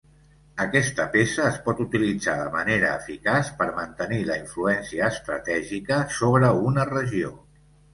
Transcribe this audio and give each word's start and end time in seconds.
Aquesta 0.63 1.03
peça 1.15 1.45
es 1.49 1.59
pot 1.67 1.83
utilitzar 1.85 2.35
de 2.41 2.49
manera 2.57 2.95
eficaç 3.03 3.53
per 3.63 3.69
mantenir 3.79 4.21
la 4.33 4.41
influència 4.43 5.15
estratègica 5.17 6.05
sobre 6.21 6.55
una 6.71 6.93
regió. 6.97 7.37